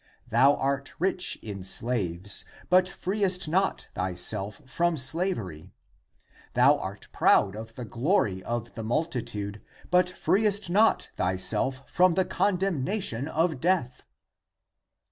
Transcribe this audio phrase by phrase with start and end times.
[0.29, 2.43] Thou art rich in slaves.
[2.71, 5.73] <but freest not thy self from slavery.
[6.11, 9.61] > Thou art proud of the glory of the multitude,
[9.91, 14.07] but freest not thyself from the condemnation of death."